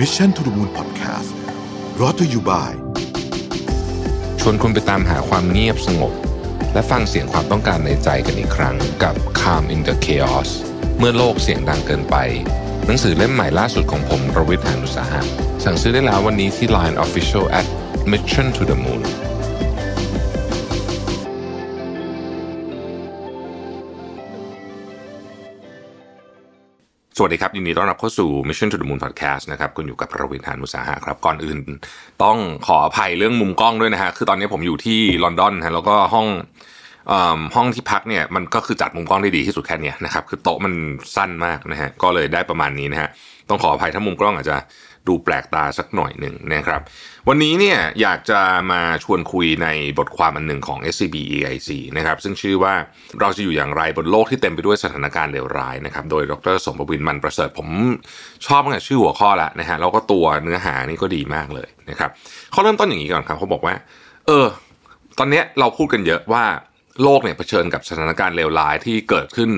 [0.00, 1.30] มิชชั่นทุ the Moon Podcast
[2.00, 2.74] รอตัวอยู่บ่าย
[4.40, 6.12] ชวนคุณไปตามหาความเงียบสงบ
[6.72, 10.50] และฟังเสียงความต้องการในใจกันอีกครั้งกับ Calm in the Chaos
[10.98, 12.16] เมื่อโลกเสียงดังเกินไป
[12.86, 15.20] หนังสือเล่มใหม่ล่าสุดของผมประวิทยานุสาหะ
[15.64, 17.66] สั่งซื้อได้แล้ววันนี้ที่ Line Official at
[18.10, 19.02] Mission to the Moon
[27.18, 31.58] สวัสดีครับยินดีต้อนรับเข้าสู่ Mission to the Moon Podcast นะครับคุณอยู่กับประวินทานุสาหะครับก่อนอื่น
[32.22, 36.26] ต้องขออภัยเรื่องมุมกล้องด้วยนะฮะคือตอนนี้ผมอยู่ที่ลอนดอนฮะแล้วก็ห้อง
[37.10, 40.72] อ่อห้องที่พักเนี่ยมันก็คือจัดมุมกล้องได้ดีที่สุดแค่เนี้ยนะครับคือโต๊ะมัน
[41.16, 43.08] สั้นมากนะฮะก็เลยได้ประมาณนี้นะฮะ
[43.48, 44.56] ต้องขออภัยถ้ามุมกล้องอาจจะ
[45.08, 46.80] ดูแปลกตาสักหน่อยหนึ่งนะครับ
[47.28, 48.40] วันนี้เนี่ยอยากจะ
[48.72, 49.68] มาชวนคุยใน
[49.98, 52.74] บทความอันหนึ่งของ SCB EIC นะครับซึ่งชื่อว่า
[53.20, 57.68] เราจะอยู่อย่างไรบนโลกที่เต็มไปด้วยสถานการณ์เลวร้ายนะครับโดยดรสมบวินมันประเสริฐผม
[58.46, 62.10] ชอบตั้งแต่ชื่อหัวข้อละนะฮะแล้วก็ตัวเนื้อหานี่ก็ดีมากเลยนะครับ
[62.52, 63.74] เขาเริ่มต้นอย่างนี้ก่อนครับเขาบอกว่า
[64.26, 64.46] เออ
[65.18, 66.44] ตอนนี้เราพูดกันเยอะว่า
[67.02, 69.50] โลกเนี่ยเผชิญกับสถานการณ์เลวร้ายที่เกิดขึ้น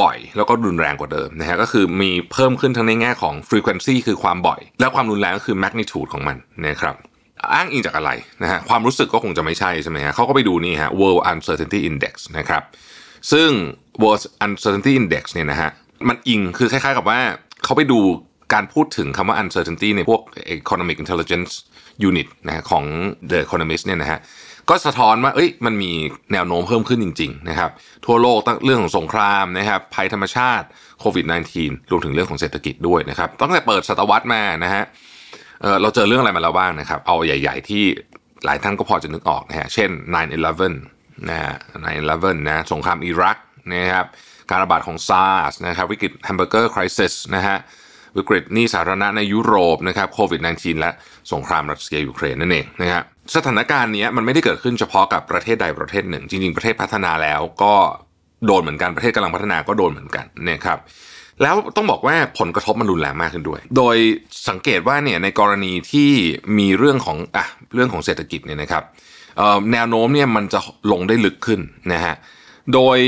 [0.00, 6.94] บ่อย แล้วก็รุนแรงกว่าเดิมนะฮะก็คือมีเพิ่มขึ้นทั้งในแง่ของ frequency คือความบ่อย และความรุนแรงก็คือ magnitude ของมันนะครับ
[7.54, 8.10] อ้างอิงจากอะไร
[8.42, 12.62] นะฮะความรู้สึกก็คงจะไม่ใช่ใช่ไหมฮะเขาก็ไปดูนี่ฮะ World Uncertainty Index นะครับ
[13.32, 13.50] ซึ่ง
[14.02, 15.70] World Uncertainty Index เนี่ยนะฮะ
[16.08, 17.20] มันอิงคือคล้ายๆกับว่า
[17.64, 17.98] เขาไปดู
[18.54, 20.20] การพูดถึงคำว่า uncertainty ในพวก
[20.58, 21.52] economic intelligence
[22.08, 22.84] unit นะฮะของ
[23.30, 24.18] The Economist เนี่ยนะฮะ
[24.70, 25.92] ก็สะท้อนว่าเอ้ยมันมี
[26.32, 27.70] แนวโน้มเพิ่มขึ้นจริงๆนะครับ
[28.06, 30.66] ทั่วโลกตั้งเรื่องของสงครามนะครับภัยธรรมชาติ
[31.00, 31.24] โควิด
[31.58, 34.84] -19 รวมถึงเรื่องของเศรษฐกิจด้วยนะครับตั้งแต่เปิดศตวรรษมานะฮะ
[35.62, 37.84] เราเจอเรื่องอะไรมาแล้วบ้างนะครับ เอาใหญ่ ๆ ที่
[38.44, 39.90] หลายท่านก็พอจะนึกออกนะฮะเช่น
[40.60, 40.72] 9/11
[41.28, 41.54] นะฮะ
[41.94, 43.36] 9/11 นะสงครามอิรัก
[43.72, 44.06] นะครับ
[44.50, 47.56] การระบาดของ SARS นะครับวิกฤตแฮมเบอร์เกอร์ crisis นะฮะ
[48.16, 50.90] วิกฤตหนี้สาธารณะในยุโรปนะครับโควิด -19 และ
[51.32, 53.02] สงครามรัสเซียยูเครนนั่นเองนะครับ
[53.36, 57.74] สถานการณ์นี้มันไม่ได้เกิดขึ้นเฉพาะกับประเทศใดประเทศหนึ่ง จริง ๆ ประเทศพัฒนาแล้วก็
[58.46, 60.78] โดนเหมือนกันประเทศกำลังพัฒนาก็โดนเหมือนกันนะครับ
[61.42, 63.96] แล้วต้องบอกว่าผลกระทบมันรุนแรงมากขึ้นด้วย โดย
[64.48, 66.10] สังเกตว่าเนี่ยในกรณีที่
[66.58, 68.84] มีเรื่องของอะเรื่องของเศรษฐกิจเนี่ยนะครับ
[69.72, 70.60] แนวโน้มเนี่ยมันจะ
[70.92, 71.60] ลงได้ลึกขึ้น
[71.92, 72.14] นะฮะ
[72.74, 72.98] โดย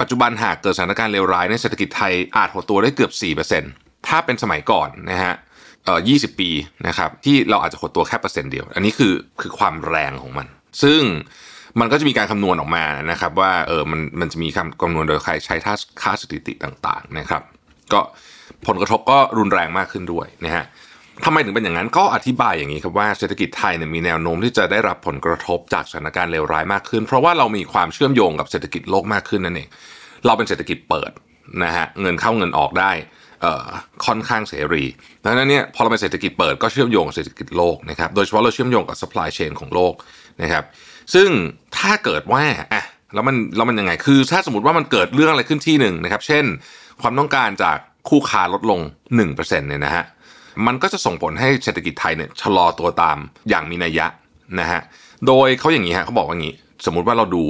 [0.00, 3.12] ปัจจุบันหากเกิดสถานการณ์เลวร้ายในเศรษฐกิจไทยอาจหดตัวได้เกือบ
[3.58, 5.34] 4% ถ้าเป็นสมัยก่อนนะฮะ
[5.84, 6.50] เอ่อ20ปี
[6.86, 10.46] นะครับที่เราอาจจะหดตัวแค่เปอร์เซ็นต์เดียว อันนี้คือคือความแรงของมัน
[10.82, 11.02] ซึ่ง
[11.80, 17.42] มันก็จะมีการคำนวณออกมานะครับว่าเออมันมันจะมีคำคำนวณโดยใครใช้ท่าค่าสถิติต่างๆนะครับ
[17.92, 18.00] ก็
[18.66, 20.64] ผลกระทบก็รุนแรงมากขึ้นด้วยนะฮะ
[21.24, 29.68] ทำไมถึงเป็นอย่างนั้นก็อธิบายอย่างนี้ครับว่าเศรษฐกิจไทยเนี่ยมีแนวโน้มที่จะได้รับผลกระทบจากสถานการณ์เลวร้ายมากขึ้น เพราะว่าเรามีความเชื่อมโยงกับเศรษฐกิจโลกมากขึ้นนั่นเอง
[30.26, 31.10] เราเป็นเศรษฐกิจเปิด
[31.64, 32.92] นะฮะเงินเข้าเงินออกได้
[34.06, 34.84] ค่อนข้างเสรี
[35.24, 39.94] ดังนั้นเนี่ยพอเราเป็นเศรษฐกิจเปิดก็เชื่อมโยงเศรษฐกิจโลกนะครับ โดยเฉพาะเราเชื่อมโยงกับ supply chain ของโลก
[40.42, 40.64] นะครับ
[41.14, 41.28] ซึ่ง
[41.78, 42.42] ถ้าเกิดว่า
[42.72, 46.44] อะแล้วมันแล้วมันยังไง คือถ้าสมมติว่ามันเกิดเรื่องอะไรขึ้นที่หนึ่งนะครับ เช่น
[47.02, 47.76] ความต้องการจาก
[48.08, 48.80] คู่ค้าลดลง
[49.20, 50.04] 1%เนี่ยนะฮะ
[50.66, 54.06] มันก็จะส่งผลให้เศรษฐกิจไทยเนี่ยชะลอตัวตามอย่างมีนัยยะ
[54.60, 54.80] นะฮะ
[55.26, 56.54] โดยเขาอย่างนี้ฮะเขาบอกว่าอย่างนี้
[56.86, 57.42] สมมุติว่าเราดู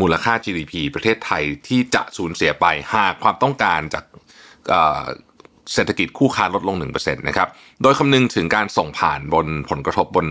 [0.00, 4.04] มูลค่า GDP ประเทศไทยที่จะสูญเสียไปหากความต้องการจาก
[5.74, 7.48] เศรษฐกิจคู่ค้าลดลง1%นะครับ
[7.82, 10.26] โดยคำนึงถึงการส่งผ่านบนผลกระทบบน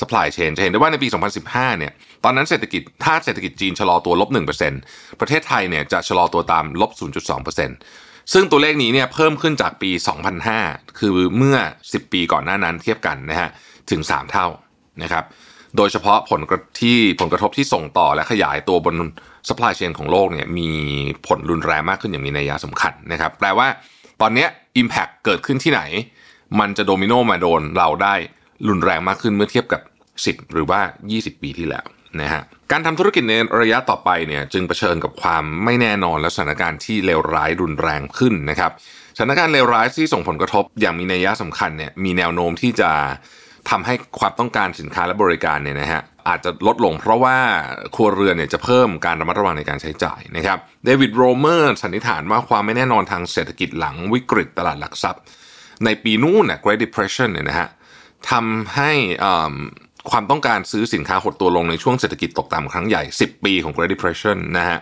[0.00, 1.08] supply chain จะเห็นได้ว่าในปี
[1.44, 1.92] 2015 เนี่ย
[2.24, 4.28] ตอนนั้นเศรษฐกิจถ้าเศรษฐกิจจีนชะลอตัวลบ
[4.74, 6.90] 1%ประเทศไทยเนี่ยจะชะลอตัวตามลบ
[7.60, 9.90] 0.2%ซึ่งตัวเลขนี้เนี่ยเพิ่มขึ้นจากปี
[10.44, 11.56] 2005 คือเมื่อ
[11.88, 13.48] 10 ปีก่อนหน้านั้นเทียบกันนะฮะ
[13.90, 14.46] ถึง 3 เท่า
[15.02, 15.24] นะครับ
[15.76, 16.40] โดยเฉพาะผล
[16.80, 18.96] ที่ผลกระทบที่ส่งต่อและขยายตัวบน
[19.48, 20.70] supply chain ของโลกเนี่ยมี
[21.26, 23.68] ผลรุนแรงมากขึ้นอย่างมีนัยยะสำคัญนะครับ แปลว่า
[24.20, 24.48] ตอนเนี้ย
[24.82, 25.82] Impact เกิดขึ้นที่ไหน
[26.60, 28.14] มันจะโดมิโนมาโดนเราได้
[28.68, 29.80] รุนแรงมากขึ้นเมื่อเทียบกับ
[30.16, 30.80] 10 หรือว่า
[31.12, 31.84] 20 ปีที่แล้ว
[32.20, 38.72] นะฮะการทำธุรกิจในระยะต่อไปเนี่ยจึงเผชิญกับความไม่แน่นอนและสถานการณ์ที่เลวร้ายรุนแรงขึ้นนะครับ
[39.16, 42.90] สถานการณ์เลวร้ายที่ส่งผลกระทบอย่างมีนัยยะสำคัญเนี่ยมีแนวโน้มที่จะ
[43.70, 47.36] ทำให้ความต้องการสินค้าและบริการเนี่ยนะฮะ อาจจะลดลง เพราะว่า
[47.94, 55.22] ครัวเรือนเนี่ยจะเพิ่มการระมัดระวังในการใช้จ่ายนะครับเดวิดโรเมอร์สันนิษฐานว่าความไม่แน่นอนทางเศรษฐกิจหลังวิกฤตตลาดหลักทรัพย์
[55.84, 57.68] ในปีนู้นเนี่ย Great Depression เนี่ยนะฮะ
[58.30, 58.92] ทำให้
[60.10, 64.78] ความต้องการซื้อสินค้าหดตัวลงในช่วงเศรษฐกิจตกต่ำครั้งใหญ่ 10 ปีของ Great Depression นะฮะ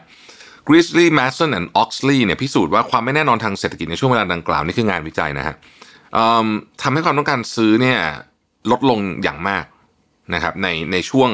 [0.68, 5.54] Grizzly Mason and Oxley เนี่ยพิสูจน์ว่าความไม่แน่นอนทางเศรษฐกิจในช่วงเวลาดังกล่าวนี่คืองานวิจัยนะฮะ
[6.82, 7.98] ทำให้ความต้องการซื้อเนี่ย
[8.70, 9.64] ลดลงอย่างมาก
[10.34, 11.30] นะครับในในช่วง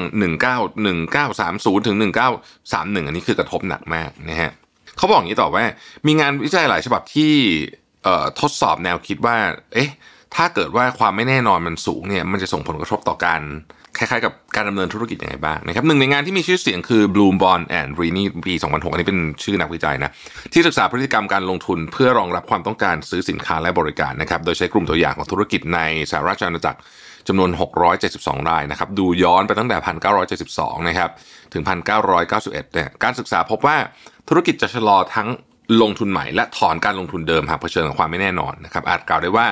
[0.46, 1.96] 19 1930 ถึง
[2.50, 4.52] 1931 อันนี้คือกระทบหนักมากนะฮะ
[4.96, 5.64] เขาบอกอย่างนี้ต่อว่า
[6.06, 7.32] มีงานวิจัยหลายฉบับที่
[8.40, 9.36] ทดสอบแนวคิดว่า
[9.74, 9.90] เอ๊ะ
[10.34, 13.40] ถ้าเกิดว่าความไม่แน่นอนมันสูงเนี่ย มันจะส่งผลกระทบต่อการ
[13.98, 20.10] คล้ายๆกับการดำเนินธุรกิจยังไงบ้างนะครับหนึ่งในงานที่มีชื่อเสียงคือ Bloom Bond and Rini ปี 2006 อันนี้เป็นชื่อนักวิจัยนะ
[20.52, 25.80] ที่ศึกษาพฤติกรรมการลงทุนเพื่อรองรับความต้องการซื้อสินค้าและบริการนะครับ โดยใช้กลุ่มตัวอย่างของธุรกิจใน
[26.10, 26.80] สหราชอาณาจักร
[27.28, 27.50] จำนวน
[28.00, 29.76] 672 รายนะครับ ดูย้อนไปตั้งแต่
[30.32, 31.10] 1972 นะครับ
[31.52, 31.62] ถึง
[32.18, 33.76] 1991 เนี่ย การศึกษาพบว่า
[34.28, 35.28] ธุรกิจจะชะลอทั้ง
[35.82, 39.46] ลงทุนใหม่และถอนการลงทุนเดิมหากเผชิญกับความไม่แน่นอนนะครับ อาจกล่าวได้ว่า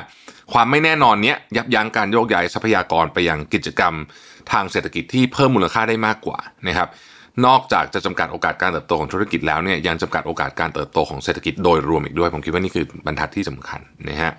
[0.53, 3.95] ความไม่แน่นอนนี้ยับยั้งการโยกย้ายทรัพยากรไปยังกิจกรรม
[4.53, 6.39] ทางเศรษฐกิจที่เพิ่มมูลค่าได้มากกว่า
[6.69, 6.89] นะครับ
[7.47, 14.33] นอกจากจะจำกัดโอกาสการเติบโตของธุรกิจแล้วเนี่ยยังจำกัดโอกาสการเติบโตของเศรษฐกิจโดยรวมอีกด้วย ผมคิดว่านี่คือบรรทัดที่สำคัญนะฮะ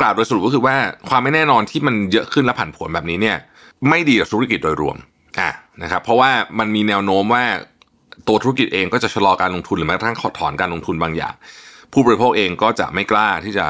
[0.00, 0.76] กล่าวโดยสรุปก็คือว่า
[1.08, 3.36] ความไม่แน่นอนที่มันเยอะขึ้นและผันผวนแบบนี้เนี่ย
[3.88, 4.96] ไม่ดีกับธุรกิจโดยรวม
[5.38, 5.50] อะ
[5.82, 7.44] นะครับเพราะว่ามันมีแนวโน้มว่า
[8.28, 11.34] ตัวธุรกิจเองก็จะชะลอการลงทุนหรือแม้กระทั่งถอนการลงทุนบางอย่าง
[11.92, 13.66] ผู้บริโภคเองก็จะไม่กล้าที่จะ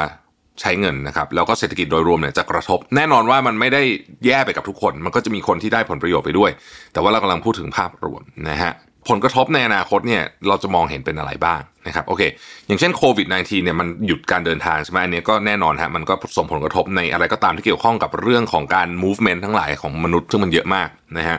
[0.61, 3.81] ใช้เงินนะครับแล้วก็เศรษฐกิจโดยรวมเนี่ยจะกระทบ แน่นอนว่ามันไม่ได้
[4.25, 6.51] แย่ไปกับทุกคน มันก็จะมีคนที่ได้ผลประโยชน์ไปด้วย
[6.93, 8.73] แต่ว่าเรากำลังพูดถึงภาพรวมนะฮะ
[9.09, 12.21] ผลกระทบในอนาคตเนี่ยเราจะมองเห็นเป็นอะไรบ้างนะครับโอเค
[12.67, 21.37] อย่างเช่นโควิด -19 เนี่ยมันหยุดการเดินทางใช่ไหมอันนี้ก็แน่นอนฮะมันก็ส่งผลกระทบในอะไรก็ตามที่เกี่ยวข้องกับเรื่องของการ movement ทั้งหลายของมนุษย์ซึ่งมันเยอะมากนะฮะ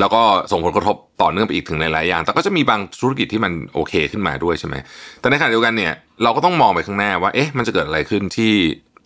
[0.00, 4.76] แล้วก็ส่งผลกระทบต่อเนื่องไปอีกถึงหลายๆอย่าง แต่ก็จะมีบางธุรกิจที่มันโอเคขึ้นมาด้วยใช่ไหม
[5.20, 5.92] แต่ในขณะเดียวกันเนี่ย
[6.22, 8.54] เราก็ต้องมองไปข้างหน้าว่า เอ๊ะ มันจะเกิดอะไรขึ้นที่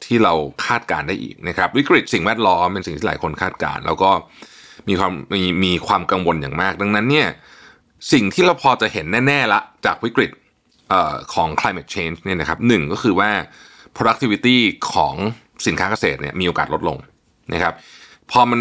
[0.04, 0.34] ที่เรา
[0.66, 4.10] คาดการได้อีกนะครับ วิกฤตสิ่งแวดล้อมเป็นสิ่งที่หลายคนคาดการ แล้วก็
[4.88, 7.28] มีความมีมีความกังวลอย่างมาก ดังนั้นเนี่ย
[8.12, 10.30] สิ่งที่เราพอจะเห็นแน่ ๆละจากวิกฤต
[11.34, 13.30] ของ climate change เนี่ยนะครับหนึ่งก็คือว่า
[13.96, 14.56] productivity
[14.92, 15.14] ของ
[15.66, 16.98] สินค้าเกษตรเนี่ยมีโอกาสลดลง
[17.54, 17.74] นะครับ
[18.32, 18.60] พอมัน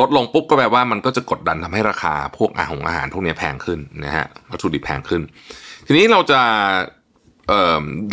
[0.00, 5.22] ลดลงปุ๊บก็แปลว่ามันก็จะกดดันทำให้ราคาพวกอาหารอาหารพวกนี้แพงขึ้นนะฮะวัตถุดิบแพงขึ้น
[5.86, 6.40] ทีนี้เราจะ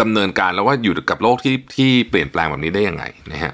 [0.02, 3.54] ดำเนินการแล้วว่าอยู่กับโลกที่ที่เปลี่ยนแปลงแบบนี้ได้ยังไงนะฮะ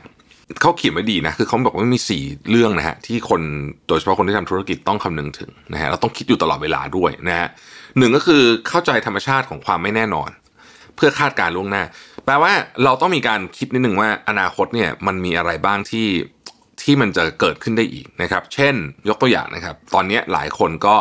[0.62, 3.42] เขาเขียนไว้ดีนะคือเขาบอกว่ามีสี่เรื่องนะฮะที่คน
[3.88, 7.48] โดยเฉพาะคนที่ทำธุรกิจต้องคำนึงถึงนะฮะเราต้องคิดอยู่ตลอดเวลาด้วยนะฮะ
[7.98, 10.30] หนึ่งก็คือเข้าใจธรรมชาติของความไม่แน่นอน
[10.96, 11.84] เพื่อคาดการล่วงหน้า
[12.26, 12.52] แปลว่า
[12.84, 16.08] เราต้องมีการคิดนิดหนึ่งว่าอนาคตเนี่ยมันมีอะไรบ้างที่
[16.86, 18.76] ที่มันจะเกิดขึ้นได้อีกนะครับ เช่น
[19.10, 20.96] ยกตัวอย่างนะครับ ตอนนี้หลายคนก็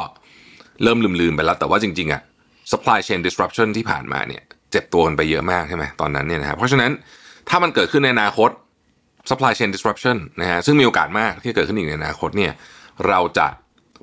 [0.83, 2.23] เริ่มลืมๆไปแล้ว แต่ว่าจริงๆอะ
[2.73, 6.91] supply chain disruption ที่ผ่านมาเนี่ยเจ็บตัวกันไปเยอะมากใช่ไหมตอนนั้นเนี่ยนะครับเพราะฉะนั้น
[7.49, 8.51] ถ้ามันเกิดขึ้นในอนาคต
[9.31, 12.53] supply chain disruption นะฮะซึ่งมีโอกาสมากที่เกิดขึ้นอีกในอนาคตเนี่ย
[13.09, 13.47] เราจะ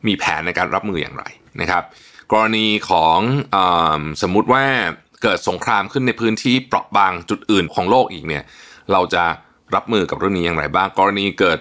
[0.07, 1.23] มีแผนในการรับมืออย่างไร
[1.61, 1.83] นะครับ
[2.31, 3.19] กรณีของ
[3.55, 3.57] อ
[4.21, 4.63] สมมุติว่า
[5.23, 8.43] เกิดสงครามขึ้นในพื้นที่เปราะบางจุดอื่นของโลกอีกเนี่ย
[8.91, 9.23] เราจะ
[9.75, 11.59] รับมือกับเรื่องนี้อย่างไรบ้าง กรณีเกิด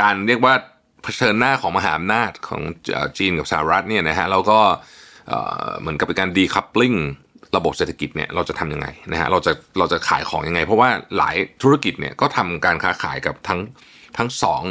[0.00, 0.54] การเรียกว่า
[1.02, 2.62] เผชิญหน้าของมหาอำนาจของ
[3.18, 4.58] จีนกับสหรัฐเนี่ยนะฮะเราก็
[5.80, 6.94] เหมือนกับเป็นการดีคัพปลิง
[7.56, 13.60] ระบบเศรษฐกิจเนี่ยเราจะทํำยังไงนะฮะเราจะเราจะขายของยังไง เพราะว่าหลายธุรกิจเนี่ยก็ทำการค้าขายกับทั้ง
[14.16, 14.62] ทั้งสอง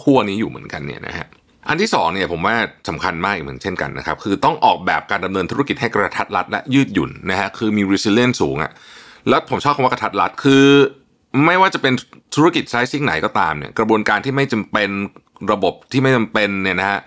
[0.00, 1.26] ขั้วนี้อยู่เหมือนกันเนี่ยนะฮะ
[1.68, 2.56] อันที่สองเนี่ยผมว่า
[2.88, 8.72] สำคัญมากเหมือนเช่นกันนะครับคือต้องออกแบบการดำเนินธุรกิจให้กระทัดรัดและยืดหยุ่นนะฮะคือมี resilience สูงอะ
[9.28, 10.64] แล้วผมชอบคำว่ากระทัดรัดคือ
[11.46, 11.94] ไม่ว่าจะเป็น
[12.34, 14.90] ธุรกิจไซซิ่งไหนก็ตามเนี่ย กระบวนการที่ไม่จำเป็น
[15.52, 16.98] ระบบที่ไม่จำเป็นเนี่ยนะฮะ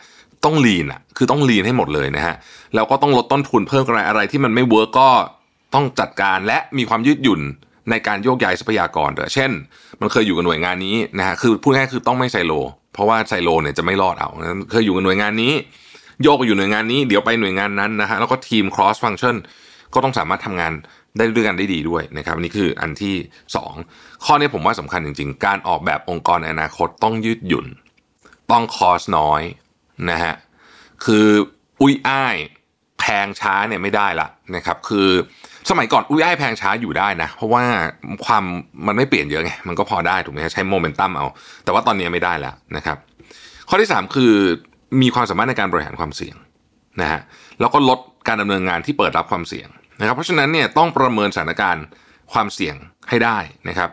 [0.46, 2.36] ต้อง lean อะคือต้อง lean ให้หมดเลยนะฮะ
[2.76, 5.10] แล้วก็ต้องลดต้นทุนเพิ่มอะไรอะไรที่มันไม่ work ก็
[5.74, 7.42] ต้องจัดการและมีความยืดหยุ่น
[7.90, 9.52] ในการโยกย้ายทรัพยากรเช่น
[10.02, 12.54] มันเคยอยู่กับหน่วยงานนี้นะฮะคือพูดง่ายคือต้องไม่ไซโล
[12.94, 14.30] เพราะว่าไซโลเนี่ยจะไม่รอดเอา
[14.72, 15.54] เคยอยู่กับหน่วยงานนี้
[16.24, 19.36] โยกไปอยู่หน่วยงานนี้เดี๋ยวไปหน่วยงานนั้นนะฮะแล้วก็ทีม cross function
[19.94, 20.74] ก็ต้องสามารถทำงาน
[21.18, 23.16] ได้ด้วยกันได้ดีด้วยนะครับนี่คืออันที่
[23.70, 27.68] 2 ข้อนี้ผมว่าสำคัญจริง ๆ การออกแบบองค์กรในอนาคตต้องยืดหยุ่น
[28.52, 29.42] ต้องคอสน้อย
[30.10, 30.36] นะฮะ
[31.06, 31.28] คือ
[31.82, 32.36] อุ้ยอ้าย
[33.00, 35.10] แพงช้าเนี่ยไม่ได้ละนะครับคือ
[35.70, 37.64] สมัยก่อนอุ้ยอ้ายแพงช้าอยู่ได้นะ เพราะว่า
[38.26, 38.44] ความ
[38.88, 41.26] มันไม่เปลี่ยนเยอะไงมันก็พอได้ถูกไหมใช้โมเมนตัมเอา
[41.64, 42.98] แต่ว่าตอนนี้ไม่ได้แล้วนะครับ
[43.70, 44.34] ข้อที่ 3 คือ
[45.02, 46.36] มีความสามารถในการบริหารความเสี่ยง
[47.02, 47.22] นะฮะ
[47.60, 49.68] แล้วก็ลดการดำเนินงานที่เปิดรับความเสี่ยง
[50.02, 51.86] นะครับ เพราะฉะนั้นเนี่ยต้องประเมินสถานการณ์
[52.34, 52.76] ความเสี่ยง
[53.10, 53.38] ให้ได้
[53.70, 53.90] นะครับ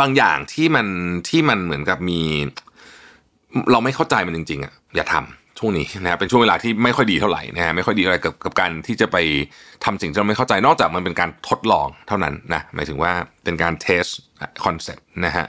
[0.00, 0.86] บางอย่างที่มัน
[1.28, 2.20] ที่มันเหมือนกับมี
[3.72, 9.16] เราไม่เข้าใจมันจริงๆอะอย่าทำช่วงนี้นะครับเป็นช่วงเวลาที่ไม่ค่อยดีเท่าไหร่นะฮะไม่ค่อยดีอะไรกับกับการที่จะไป
[9.84, 13.12] ทำสิ่งที่เราไม่เข้าใจนอกจากมันเป็นการทดลองเท่านั้นนะหมายถึงว่า
[13.44, 14.04] เป็นการ test
[14.64, 15.46] concept นะฮะ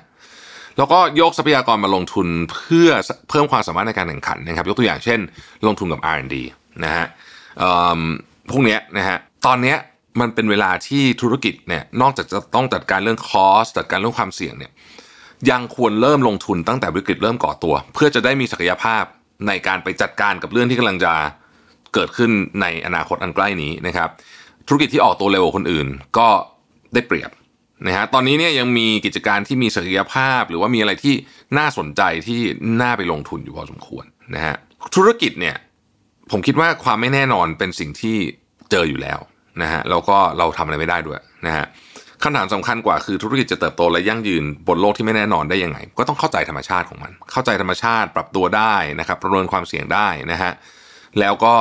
[0.78, 2.90] แล้วก็ยกทรัพยากรมาลงทุนเพื่อ
[3.30, 5.20] เพิ่มความสามารถในการแข่งขันนะครับ ยกตัวอย่างเช่น
[5.68, 6.36] ลงทุนกับ R&D
[6.84, 7.06] นะฮะ
[8.52, 9.76] พวกนี้นะฮะตอนนี้
[10.20, 14.72] มันเป็นเวลาที่ธุรกิจเนี่ยนอกจากจะต้องจัดการเรื่องคอสจัดการเรื่องความเสี่ยงเนี่ย
[15.50, 19.04] ยังควรเริ่มลงทุนตั้งแต่วิกฤตเริ่มก่อตัว เพื่อจะได้มีศักยภาพ
[19.48, 21.14] ในการไปจัดการกับเรื่องที่กำลังจะ
[21.94, 22.32] เกิดขึ้น
[22.62, 24.10] ในอนาคตอันใกล้นี้นะครับ
[24.68, 26.28] ธุรกิจที่ออกตัวเร็วกว่าคนอื่นก็
[26.94, 27.32] ได้เปรียบ
[27.88, 31.16] นะฮะตอนนี้เนี่ยยังมีกิจการที่มีศักยภาพ หรือว่ามีอะไรที่
[31.58, 32.40] น่าสนใจที่
[32.82, 34.06] น่าไปลงทุนอยู่พอสมควร
[34.36, 34.56] นะฮะ
[34.96, 35.56] ธุรกิจเนี่ย
[36.32, 38.18] ผมคิดว่าความไม่แน่นอนเป็นสิ่งที่
[38.72, 39.20] เจออยู่แล้ว
[39.62, 41.66] นะฮะแล้วก็เราทำอะไรไม่ได้ด้วยนะฮะ
[42.24, 50.52] คำถามสำคัญกว่าคือธุรกิจจะเติบโตและยั่งยืนบนโลกที่ไม่แน่นอนได้ยังไง ก็ต้องเข้าใจธรรมชาติของมัน เข้าใจธรรมชาติปรับตัวได้นะครับประเมินความเสี่ยงได้นะฮะ
[51.20, 51.54] แล้วก็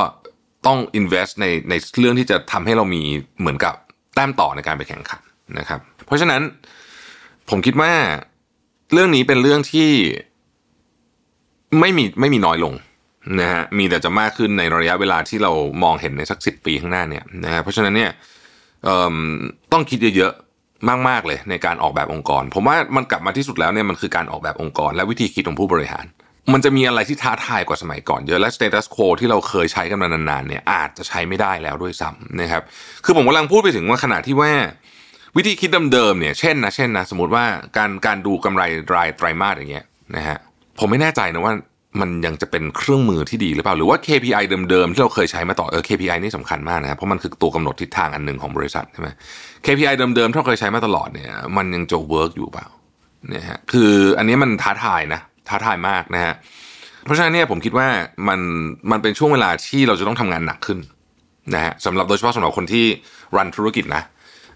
[0.67, 3.03] ต้อง invest ในในเรื่องที่จะทำให้เรามี
[3.41, 3.75] เหมือนกับ
[4.15, 5.23] แต้มต่อในการไปแข่งขัน
[5.59, 6.43] นะครับ เพราะฉะนั้น
[7.51, 7.93] ผมคิดว่า
[8.93, 9.91] เรื่องนี้เป็นเรื่องที่
[11.81, 12.75] ไม่มีไม่มีน้อยลง
[13.41, 15.53] นะฮะมีแต่จะมากขึ้นในระยะเวลาที่เรา
[15.83, 18.11] มองเห็นในสักสิปีข้างหน้าเนี่ยนะฮะเพราะฉะนั้นเนี่ย
[19.73, 26.07] ต้องคิดเยอะๆมากๆเลยในการออกแบบองค์กร ผมว่ามันกลับมาที่สุดแล้วเนี่ยมันคือการออกแบบองค์กร และวิธีคิดของผู้บริหาร
[26.53, 32.63] มันจะมีอะไรที่ท้าทายกว่าสมัยก่อนเยอะและ status quo ที่เราเคยใช้กันมานานๆเนี่ยอาจจะใช้ไม่ได้แล้วด้วยซ้ำนะครับ
[33.05, 34.53] คือผมกำลังพูดไปถึงว่าขณะที่ว่า
[35.37, 37.45] วิธีคิดเดิมๆเนี่ยเช่นนะเช่นนะสมมติว่า
[37.77, 38.63] การการดูกำไร
[38.95, 39.85] รายไตรมาสอย่างเงี้ย
[40.17, 40.39] นะฮะ
[40.79, 41.55] ผมไม่แน่ใจนะว่า
[42.01, 49.09] มันยังจะเป็นเครื่องมือที่ดีหรือเปล่า หรือว่า KPI เดิมๆ ที่เราเคยใช้มาต่อเออ KPI นี่สำคัญมากนะครับเพราะมันคือตัวกำหนดทิศทางอันหนึ่งของบริษัทใช่ไหม
[49.67, 52.67] KPI เดิมๆที่เราเคยใช้มาตลอดเนี่ย มันยังจะ work อยู่เปล่า
[53.29, 56.35] เนี่ยฮะคืออันนี้มันท้าทายนะท้าทายมากนะฮะ
[57.05, 57.89] เพราะฉะนั้นเนี่ยผมคิดว่า
[58.29, 58.41] มัน
[58.91, 60.79] มันเป็นช่วงเวลาที่เราจะต้องทำงานหนักขึ้น
[61.55, 62.85] นะฮะสำหรับโดยเฉพาะสำหรับคนที่
[63.37, 64.03] รันธุรกิจนะ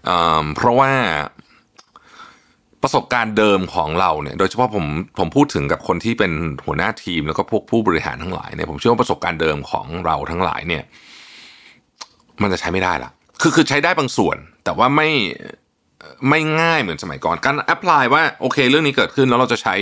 [0.05, 0.91] เเพราะว่า
[2.83, 4.85] ประสบการณ์เดิมของเราเนี่ยโดยเฉพาะผม
[5.19, 6.31] ผมพูดถึงกับคนที่เป็น
[6.65, 10.83] หัวหน้าทีมแล้วก็พวกผู้บริหารทั้งหลายเนี่ยผมเชื่อว่าประสบการณ์เดิมของเราทั้งหลายเนี่ย
[12.41, 15.09] มันจะใช้ไม่ได้ละคือคือใช้ได้บางส่วน แต่ว่าไม่
[16.29, 19.75] ไม่ง่ายเหมือนสมัยก่อนการแอพพลายว่าโอเค เรื่องนี้เกิดขึ้นแล้วเราจะใช้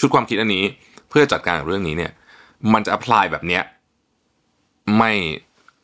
[0.00, 0.64] ชุดความคิดอันนี้
[1.10, 2.12] เพื่อจัดการกับเรื่องนี้เนี่ย
[2.72, 3.62] มันจะ apply แบบเนี้ย
[4.98, 5.12] ไม่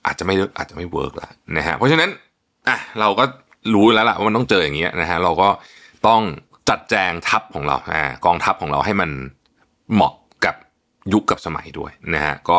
[0.07, 2.11] อาจจะไม่อาจจะไม่ work แล้วนะฮะเพราะฉะนั้น
[2.69, 3.25] อะเราก็
[3.75, 5.49] รู้แล้วล่ะว่ามันต้องเจออย่างเงี้ยนะฮะเราก็
[6.07, 6.21] ต้อง
[6.69, 9.11] จัดแจงทัพของเรากองทัพของเราให้มัน
[9.95, 10.55] เหมาะกับ
[11.13, 12.59] ยุคกับสมัยด้วยนะฮะก็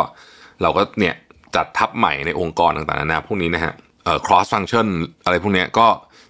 [0.61, 1.15] เราก็เนี่ย
[1.55, 4.87] จัดทัพใหม่ในองค์กรต่างๆนานาพวกนี้นะฮะเอ่อ cross function
[5.23, 5.87] อะไรพวกนี้ก็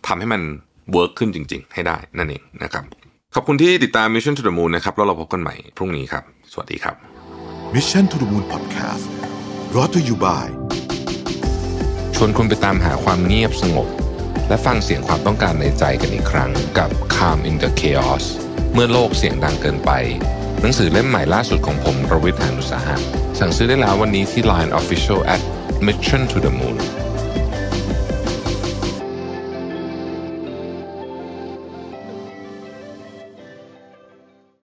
[0.08, 0.42] ทำให้มัน
[0.96, 2.84] work ขึ้นจริง ๆ ให้ได้นั่นเองนะครับ
[3.36, 6.96] ขอบคุณที่ติดตาม Mission to the Moon นะครับ แล้วเราพบกันใหม่พรุ่งนี้ครับ สวัสดีครับ
[7.76, 9.06] Mission to the Moon Podcast
[9.72, 10.46] brought to you by
[12.16, 13.88] ชวนคุณไปตามหาความเงียบสงบ
[14.48, 18.26] และฟังเสียงความต้องการในใจกันอีกครั้งกับ Calm in the Chaos
[18.74, 19.92] เมื่อโลกเสียงดังเกินไป
[20.62, 22.96] หนังสือเล่มใหม่ล่าสุดของผมรวิทยานุสาหะ
[23.40, 25.42] สั่งซื้อได้แล้ววันนี้ที่ Line Official at
[25.88, 27.05] Mission to the Moon